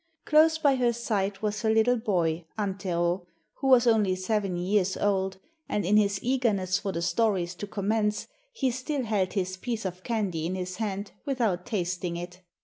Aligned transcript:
Close 0.25 0.57
by 0.57 0.77
her 0.77 0.91
side 0.93 1.39
was 1.43 1.61
her 1.61 1.69
little 1.69 1.95
boy 1.95 2.43
Antero, 2.57 3.27
who 3.59 3.67
was 3.67 3.85
only 3.85 4.15
seven 4.15 4.57
years 4.57 4.97
old, 4.97 5.37
and 5.69 5.85
in 5.85 5.95
his 5.95 6.17
eagerness 6.23 6.79
for 6.79 6.91
the 6.91 7.03
stories 7.03 7.53
to 7.53 7.67
commence 7.67 8.25
he 8.51 8.71
still 8.71 9.03
held 9.03 9.33
his 9.33 9.57
piece 9.57 9.85
of 9.85 10.01
candy 10.03 10.47
in 10.47 10.55
his 10.55 10.77
hand 10.77 11.11
without 11.23 11.67
tasting 11.67 12.17
it. 12.17 12.39